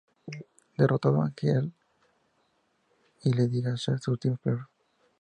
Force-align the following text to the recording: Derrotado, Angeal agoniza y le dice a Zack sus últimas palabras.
Derrotado, 0.79 1.21
Angeal 1.21 1.57
agoniza 1.57 1.75
y 3.25 3.33
le 3.33 3.47
dice 3.49 3.69
a 3.69 3.77
Zack 3.77 3.99
sus 3.99 4.07
últimas 4.13 4.39
palabras. 4.39 4.67